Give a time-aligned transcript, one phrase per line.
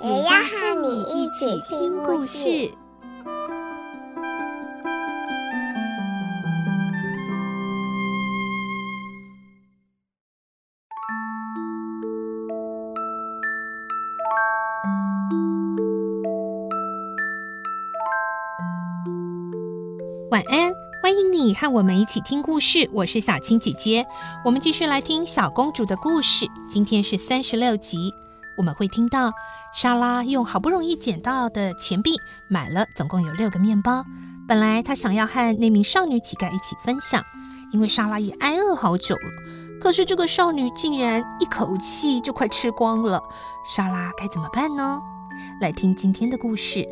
[0.00, 2.70] 也要和你一起听故事。
[20.30, 22.88] 晚安，欢迎你和我们一起听故事。
[22.92, 24.06] 我是小青姐姐，
[24.44, 26.46] 我们继续来听小公主的故事。
[26.68, 28.14] 今天是三十六集，
[28.56, 29.32] 我们会听到
[29.72, 32.10] 莎拉用好不容易捡到的钱币
[32.48, 34.04] 买了总共有六个面包。
[34.48, 37.22] 本来她想要和那名少女乞丐一起分享，
[37.70, 39.22] 因为莎拉也挨饿好久了。
[39.80, 43.22] 可是这个少女竟然一口气就快吃光了，
[43.64, 45.00] 莎拉该怎么办呢？
[45.60, 46.88] 来听今天的故事。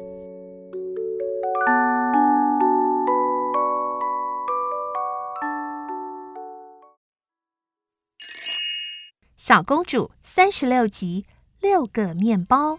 [9.37, 11.25] 小公主三十六集，
[11.61, 12.79] 六个面包。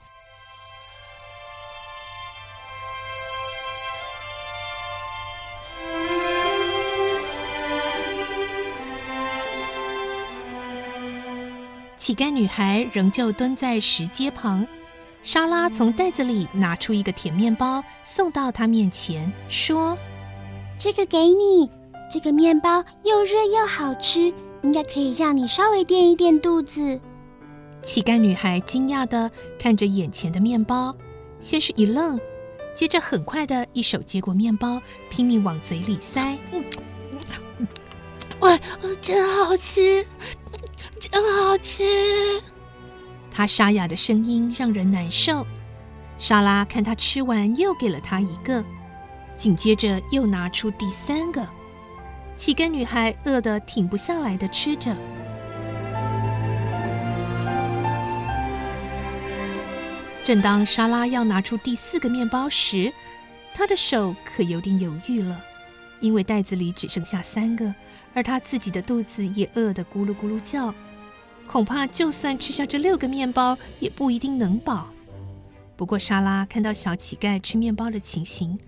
[11.98, 14.66] 乞丐女孩仍旧蹲在石阶旁，
[15.22, 19.98] 莎拉从袋子里拿出一个甜面包，送到她面前，说
[20.80, 21.70] ：“这个给你，
[22.10, 27.00] 这个面包又热又好吃。”应该可以让你稍微垫一垫肚子。
[27.82, 30.96] 乞丐女孩惊讶地看着眼前的面包，
[31.40, 32.20] 先是一愣，
[32.76, 36.38] 接着很快的一手接过面包，拼命往嘴里塞。
[38.40, 38.60] 喂，
[39.02, 40.06] 真好吃，
[41.00, 41.84] 真好吃！
[43.32, 45.46] 她沙哑的声音让人难受。
[46.18, 48.64] 莎拉看她吃完，又给了她一个，
[49.36, 51.48] 紧接着又拿出第三个。
[52.36, 54.96] 乞丐女孩饿得停不下来的吃着。
[60.28, 62.92] 正当莎拉要拿出第四个面包时，
[63.54, 65.42] 她的手可有点犹豫了，
[66.02, 67.74] 因为袋子里只剩下三个，
[68.14, 70.76] 而她自己的肚子也饿得咕噜咕噜叫，
[71.48, 74.90] 恐怕就算吃下这六个面包，也不一定能饱。
[75.78, 78.60] 不过莎拉看到小乞丐吃面包的情形，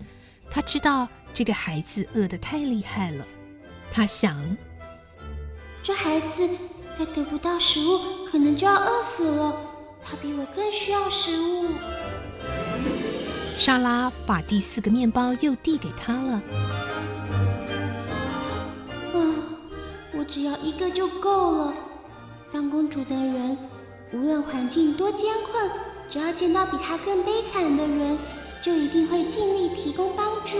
[0.50, 3.26] 她知道这个孩子饿得太厉害了。
[3.92, 4.56] 他想，
[5.82, 6.48] 这孩子
[6.94, 9.66] 再得不到食物，可能就要饿死了。
[10.02, 11.68] 他比我更需要食物。
[13.56, 16.32] 莎拉把第四个面包又递给他了。
[19.12, 19.20] 啊，
[20.12, 21.74] 我只要一个就够了。
[22.52, 23.56] 当公主的人，
[24.12, 25.70] 无论环境多艰困，
[26.08, 28.18] 只要见到比她更悲惨的人，
[28.60, 30.58] 就一定会尽力提供帮助。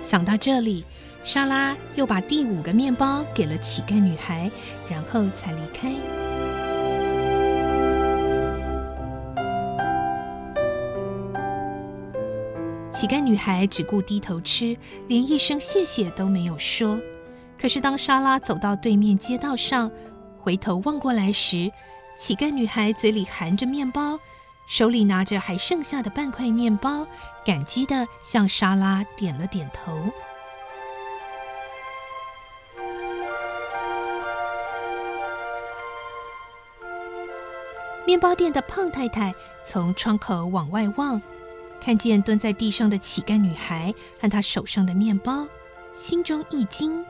[0.00, 0.84] 想到这里，
[1.26, 4.48] 莎拉又把第五个面包给了乞丐女孩，
[4.88, 5.90] 然后才离开。
[12.92, 14.76] 乞丐女孩只顾低头吃，
[15.08, 16.96] 连一声谢谢都没有说。
[17.60, 19.90] 可是当莎拉走到对面街道上，
[20.38, 21.68] 回头望过来时，
[22.16, 24.16] 乞丐女孩嘴里含着面包。
[24.68, 27.04] 手里拿着还剩下的半块面包，
[27.44, 29.92] 感激地向莎拉点了点头。
[38.06, 39.34] 面包店的胖太太
[39.64, 41.20] 从窗口往外望，
[41.80, 45.44] 看见蹲在地上的乞丐女孩和她手上的面包，
[45.92, 47.04] 心中一惊：“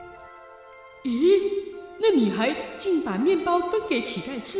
[1.05, 1.39] 咦，
[2.01, 4.57] 那女孩竟把面包分给乞丐吃，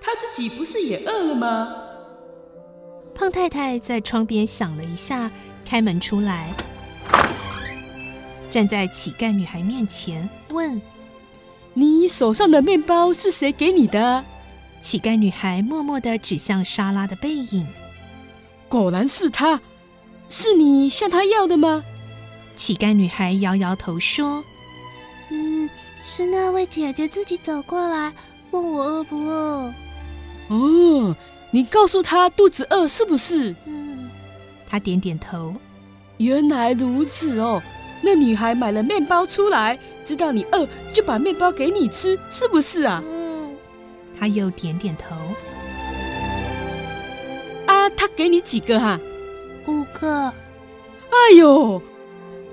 [0.00, 1.74] 她自己不是也饿了吗？”
[3.16, 5.28] 胖太太在窗边想了一下，
[5.64, 6.52] 开门出来，
[8.48, 10.80] 站在乞丐女孩面前，问
[11.74, 14.24] ：“你手上的面包是谁给你的？”
[14.84, 17.66] 乞丐女孩默默地指向莎拉的背影。
[18.68, 19.58] 果然是她，
[20.28, 21.82] 是你向她要的吗？
[22.54, 24.44] 乞丐女孩摇摇头说
[25.32, 25.70] ：“嗯，
[26.04, 28.12] 是那位姐姐自己走过来，
[28.50, 29.72] 问我饿不饿。”
[30.48, 31.16] 哦。
[31.50, 33.54] 你告诉她肚子饿是不是？
[33.64, 34.10] 嗯，
[34.68, 35.54] 她点点头。
[36.18, 37.62] 原来如此哦，
[38.02, 43.02] 那女孩买了面包出来，知道你饿，就把面包给你吃，是不是啊？
[43.06, 43.23] 嗯，
[44.18, 45.14] 他又点点头。
[47.66, 49.00] 啊他给你几个哈、啊？
[49.66, 50.32] 五个。
[51.10, 51.80] 哎呦！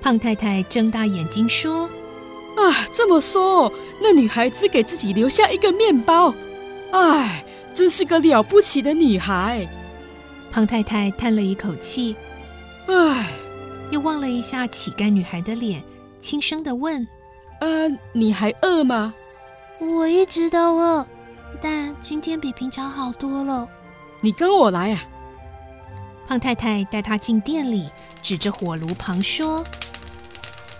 [0.00, 1.84] 胖太太睁大眼睛说
[2.58, 6.34] ：“啊，这么说，那女孩只给自己留下一个面包，
[6.90, 9.68] 哎，真是个了不起的女孩。”
[10.50, 12.16] 胖太太叹了一口气，
[12.86, 13.26] 哎，
[13.90, 15.82] 又望了一下乞丐女孩的脸，
[16.18, 17.06] 轻声的问
[17.60, 19.14] ：“呃，你还饿吗
[19.78, 21.06] ？”“我一直都饿，
[21.62, 23.66] 但今天比平常好多了。
[24.20, 25.02] ”“你跟我来啊！”
[26.26, 27.88] 胖太太带她进店里，
[28.22, 29.64] 指着火炉旁说。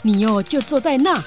[0.02, 1.22] 你哦，就坐在那，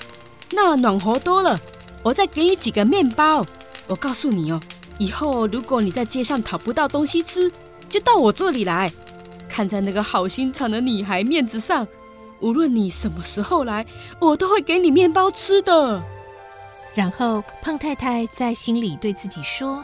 [0.51, 1.57] 那暖和多了。
[2.03, 3.45] 我再给你几个面包。
[3.87, 4.59] 我告诉你哦，
[4.97, 7.51] 以后如果你在街上讨不到东西吃，
[7.87, 8.91] 就到我这里来。
[9.47, 11.87] 看在那个好心肠的女孩面子上，
[12.41, 13.85] 无论你什么时候来，
[14.19, 16.03] 我都会给你面包吃的。
[16.95, 19.83] 然后胖太太在心里对自己说：“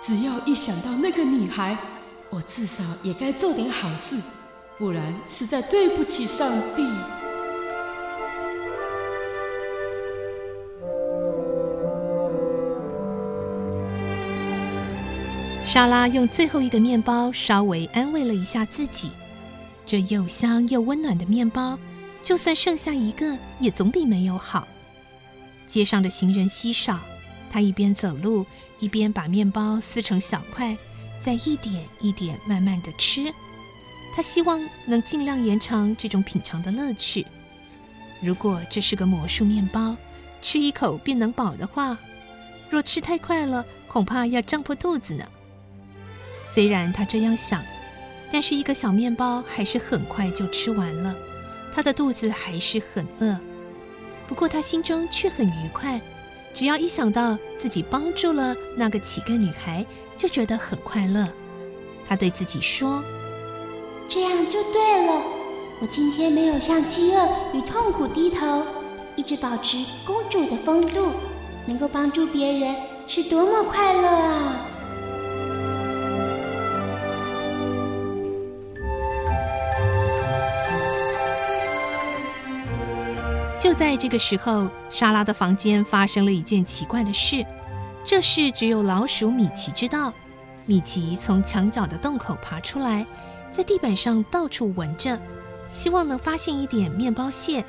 [0.00, 1.76] 只要一想到那个女孩，
[2.30, 4.16] 我至少也该做点好事，
[4.78, 6.86] 不然实在对不起上帝。”
[15.66, 19.10] 莎拉用最后一个面包稍微安慰了一下自己，
[19.84, 21.76] 这又香又温暖的面包，
[22.22, 24.68] 就算剩下一个，也总比没有好。
[25.66, 27.00] 街上的行人稀少，
[27.50, 28.46] 他一边走路，
[28.78, 30.76] 一边把面包撕成小块，
[31.20, 33.32] 再一点一点慢慢地吃。
[34.14, 37.26] 他希望能尽量延长这种品尝的乐趣。
[38.22, 39.94] 如果这是个魔术面包，
[40.40, 41.98] 吃一口便能饱的话，
[42.70, 45.24] 若吃太快了，恐怕要胀破肚子呢。
[46.44, 47.62] 虽然他这样想，
[48.32, 51.14] 但是一个小面包还是很快就吃完了，
[51.74, 53.38] 他的肚子还是很饿。
[54.26, 56.00] 不过他心中却很愉快，
[56.52, 59.86] 只要一想到自己帮助了那个乞丐女孩，
[60.16, 61.28] 就觉得很快乐。
[62.08, 63.02] 他对自己说
[64.08, 65.22] ：“这样就对了，
[65.80, 68.62] 我今天没有向饥饿与痛苦低头，
[69.16, 71.10] 一直保持公主的风度，
[71.66, 72.76] 能够帮助别人
[73.06, 74.66] 是多么快乐啊！”
[83.58, 87.44] 就在这个时候，莎拉的房间发生了一件奇怪的事。
[88.04, 90.12] 这事只有老鼠米奇知道。
[90.66, 93.06] 米奇从墙角的洞口爬出来，
[93.52, 95.18] 在地板上到处闻着，
[95.70, 97.64] 希望能发现一点面包屑。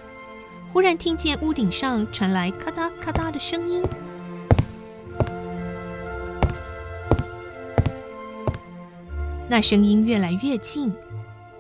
[0.74, 3.84] 忽然听见屋顶上传来咔嗒咔嗒的声音，
[9.48, 10.94] 那声音越来越近。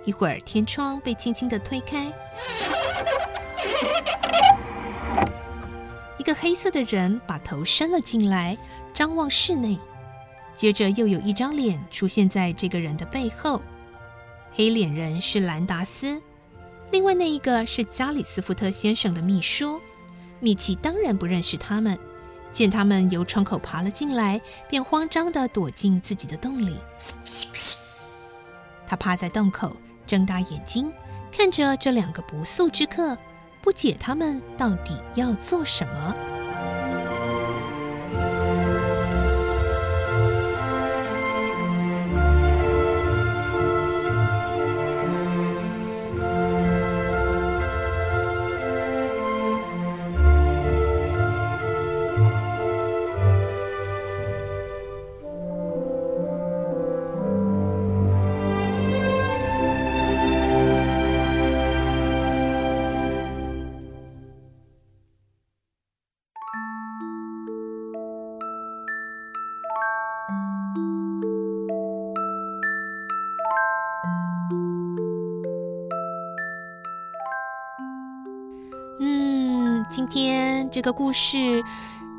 [0.05, 2.11] 一会儿，天窗被轻轻地推开。
[6.27, 8.57] 一个黑色的人把头伸了进来，
[8.93, 9.79] 张望室内。
[10.57, 13.61] 接着又有一张脸出现在这个人的背后。
[14.51, 16.21] 黑脸人是兰达斯，
[16.91, 19.79] 另外那一个是加里斯福特先生的秘书。
[20.41, 21.97] 米奇当然不认识他们，
[22.51, 26.75] 见他们由窗口爬了进来，便慌张地躲进自己的洞里。
[28.85, 29.71] 他趴在洞口，
[30.05, 30.91] 睁大眼睛
[31.31, 33.17] 看着这两个不速之客。
[33.61, 36.36] 不解他们到底要做什么。
[78.99, 81.63] 嗯今天这个故事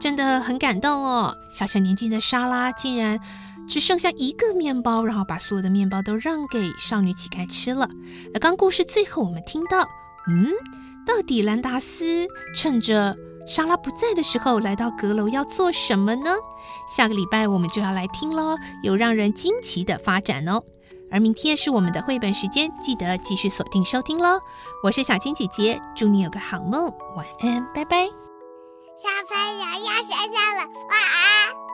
[0.01, 1.37] 真的很感动哦！
[1.51, 3.19] 小小年纪的莎拉竟然
[3.69, 7.89] 只剩下一个面包，然后把所有的面包都让给少女乞丐吃了。
[8.33, 9.81] 而刚故事最后我们听到，
[10.29, 10.53] 嗯，
[11.05, 13.17] 到底兰达斯趁着
[13.47, 16.31] 莎拉不在的时候来到阁楼要做什么呢？
[16.97, 20.63] 下个礼拜我们就要来听喽，有让人惊奇的发展哦！
[21.11, 24.41] 而明天是我们的绘本时间，记得继续锁定收听喽！
[24.83, 28.07] 我是小青姐姐，祝你有个好梦，晚安，拜拜。
[28.07, 31.68] 小朋友要睡觉了，晚安。